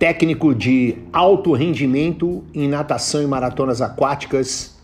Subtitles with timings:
[0.00, 4.74] técnico de alto rendimento em natação e maratonas aquáticas.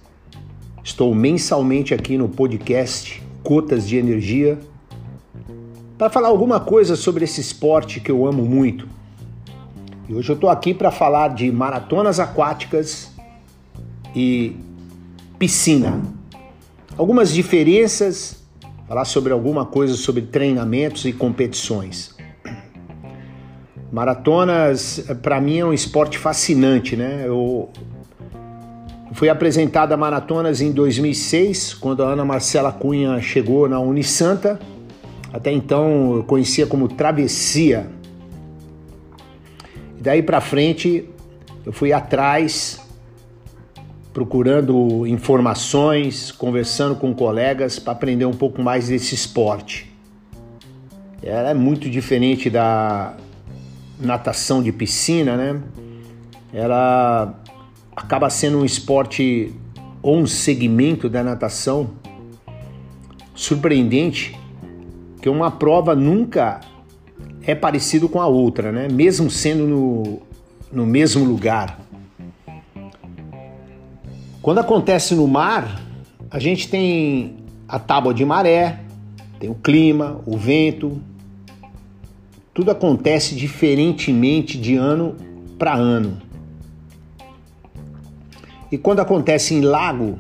[0.84, 4.58] Estou mensalmente aqui no podcast Cotas de Energia
[5.96, 8.86] para falar alguma coisa sobre esse esporte que eu amo muito.
[10.06, 13.10] E hoje eu estou aqui para falar de maratonas aquáticas
[14.14, 14.54] e
[15.38, 15.98] piscina.
[16.94, 18.44] Algumas diferenças
[18.86, 22.15] falar sobre alguma coisa sobre treinamentos e competições.
[23.96, 27.22] Maratonas, para mim, é um esporte fascinante, né?
[27.24, 27.70] Eu
[29.12, 34.60] fui apresentada a maratonas em 2006, quando a Ana Marcela Cunha chegou na Unisanta.
[35.32, 37.86] Até então eu conhecia como Travessia.
[39.98, 41.08] E daí para frente
[41.64, 42.86] eu fui atrás
[44.12, 49.90] procurando informações, conversando com colegas para aprender um pouco mais desse esporte.
[51.22, 53.16] Ela é muito diferente da
[53.98, 55.60] natação de piscina, né?
[56.52, 57.34] Ela
[57.94, 59.52] acaba sendo um esporte
[60.02, 61.90] ou um segmento da natação
[63.34, 64.38] surpreendente
[65.20, 66.60] que uma prova nunca
[67.42, 68.88] é parecido com a outra, né?
[68.88, 70.22] Mesmo sendo no,
[70.72, 71.78] no mesmo lugar.
[74.42, 75.82] Quando acontece no mar,
[76.30, 78.80] a gente tem a tábua de maré,
[79.40, 81.00] tem o clima, o vento.
[82.56, 85.14] Tudo acontece diferentemente de ano
[85.58, 86.16] para ano.
[88.72, 90.18] E quando acontece em lago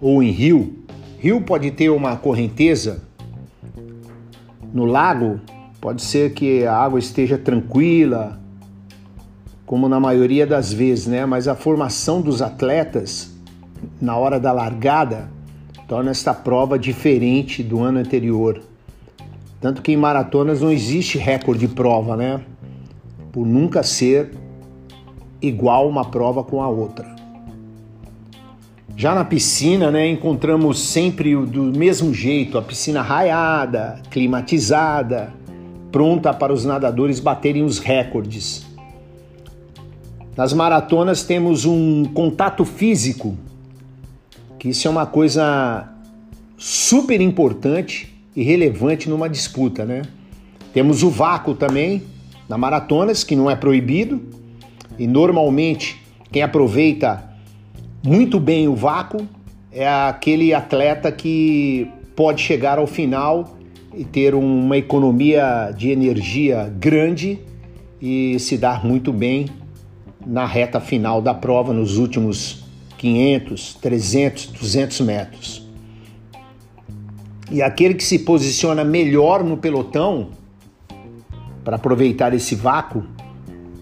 [0.00, 0.74] ou em rio,
[1.20, 3.04] rio pode ter uma correnteza.
[4.74, 5.40] No lago,
[5.80, 8.40] pode ser que a água esteja tranquila,
[9.64, 11.24] como na maioria das vezes, né?
[11.24, 13.32] Mas a formação dos atletas
[14.00, 15.30] na hora da largada
[15.86, 18.60] torna esta prova diferente do ano anterior.
[19.60, 22.40] Tanto que em maratonas não existe recorde de prova, né?
[23.30, 24.32] Por nunca ser
[25.40, 27.14] igual uma prova com a outra.
[28.96, 35.32] Já na piscina, né, encontramos sempre do mesmo jeito, a piscina raiada, climatizada,
[35.90, 38.66] pronta para os nadadores baterem os recordes.
[40.36, 43.36] Nas maratonas temos um contato físico
[44.58, 45.88] que isso é uma coisa
[46.58, 50.02] super importante e relevante numa disputa, né?
[50.72, 52.02] Temos o vácuo também
[52.48, 54.20] na maratonas, que não é proibido,
[54.98, 57.30] e normalmente quem aproveita
[58.04, 59.26] muito bem o vácuo
[59.72, 63.56] é aquele atleta que pode chegar ao final
[63.94, 67.38] e ter uma economia de energia grande
[68.00, 69.46] e se dar muito bem
[70.24, 72.64] na reta final da prova, nos últimos
[72.98, 75.69] 500, 300, 200 metros.
[77.50, 80.28] E aquele que se posiciona melhor no pelotão
[81.64, 83.04] para aproveitar esse vácuo,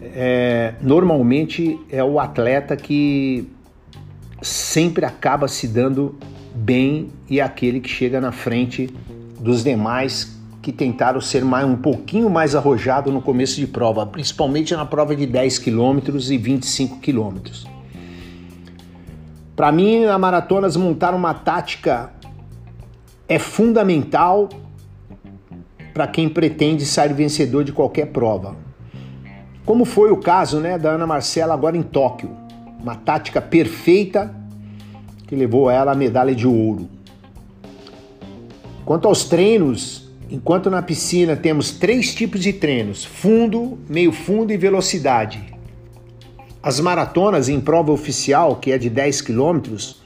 [0.00, 3.46] é, normalmente é o atleta que
[4.40, 6.18] sempre acaba se dando
[6.54, 8.88] bem e é aquele que chega na frente
[9.38, 14.74] dos demais que tentaram ser mais, um pouquinho mais arrojado no começo de prova, principalmente
[14.74, 17.66] na prova de 10 quilômetros e 25 quilômetros.
[19.54, 22.12] Para mim, na maratonas, montar uma tática
[23.28, 24.49] é fundamental
[25.93, 28.56] para quem pretende sair vencedor de qualquer prova.
[29.66, 32.31] Como foi o caso né, da Ana Marcela agora em Tóquio.
[32.81, 34.34] Uma tática perfeita
[35.27, 36.89] que levou ela à medalha de ouro.
[38.84, 44.56] Quanto aos treinos, enquanto na piscina temos três tipos de treinos: fundo, meio fundo e
[44.56, 45.45] velocidade.
[46.63, 50.01] As maratonas em prova oficial, que é de 10 quilômetros,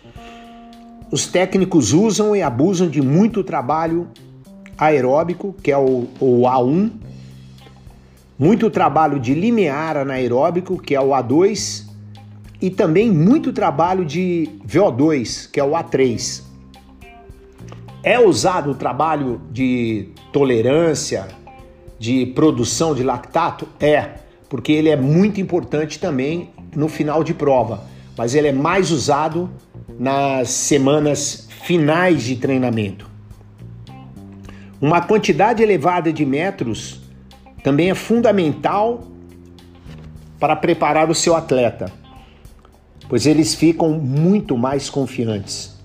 [1.13, 4.09] os técnicos usam e abusam de muito trabalho
[4.79, 6.91] aeróbico, que é o, o A1,
[8.39, 11.85] muito trabalho de limiar anaeróbico, que é o A2,
[12.63, 16.45] e também muito trabalho de VO2, que é o A3.
[18.03, 21.29] É usado o trabalho de tolerância,
[21.99, 23.69] de produção de lactato?
[23.79, 24.15] É
[24.49, 27.85] porque ele é muito importante também no final de prova,
[28.17, 29.51] mas ele é mais usado
[29.99, 33.11] nas semanas finais de treinamento.
[34.81, 37.01] Uma quantidade elevada de metros
[37.63, 39.05] também é fundamental
[40.41, 41.93] para preparar o seu atleta.
[43.09, 45.79] pois eles ficam muito mais confiantes.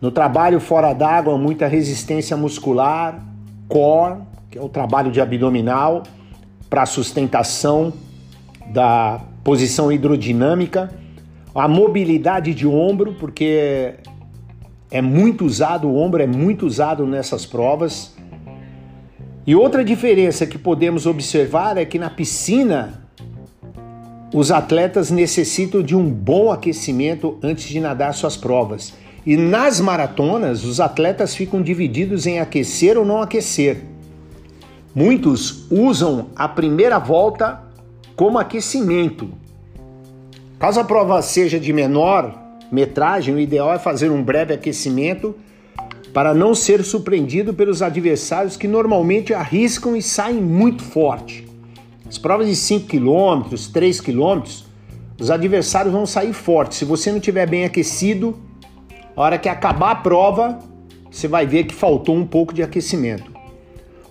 [0.00, 3.24] No trabalho fora d'água, muita resistência muscular,
[3.68, 4.18] core,
[4.50, 6.02] que é o trabalho de abdominal,
[6.68, 7.92] para sustentação
[8.66, 10.90] da posição hidrodinâmica,
[11.54, 13.94] a mobilidade de ombro, porque
[14.90, 18.16] é muito usado, o ombro é muito usado nessas provas.
[19.46, 23.08] E outra diferença que podemos observar é que na piscina
[24.34, 28.94] os atletas necessitam de um bom aquecimento antes de nadar suas provas.
[29.24, 33.84] E nas maratonas, os atletas ficam divididos em aquecer ou não aquecer.
[34.92, 37.64] Muitos usam a primeira volta
[38.16, 39.30] como aquecimento.
[40.58, 42.34] Caso a prova seja de menor
[42.72, 45.36] metragem, o ideal é fazer um breve aquecimento
[46.14, 51.46] para não ser surpreendido pelos adversários que normalmente arriscam e saem muito forte.
[52.08, 54.42] As provas de 5 km, 3 km,
[55.20, 56.78] os adversários vão sair fortes.
[56.78, 58.38] Se você não estiver bem aquecido,
[59.14, 60.58] a hora que acabar a prova,
[61.10, 63.35] você vai ver que faltou um pouco de aquecimento.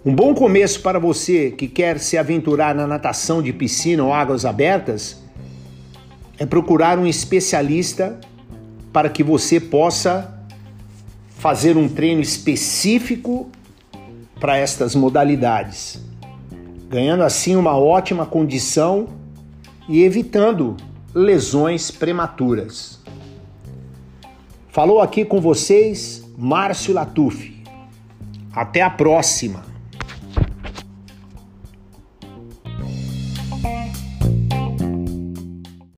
[0.06, 4.46] Um bom começo para você que quer se aventurar na natação de piscina ou águas
[4.46, 5.20] abertas
[6.38, 8.20] é procurar um especialista
[8.94, 10.46] para que você possa
[11.40, 13.50] fazer um treino específico
[14.40, 16.00] para estas modalidades,
[16.88, 19.08] ganhando assim uma ótima condição
[19.90, 20.78] e evitando
[21.16, 23.00] lesões prematuras.
[24.70, 27.60] Falou aqui com vocês Márcio Latuf.
[28.54, 29.75] Até a próxima!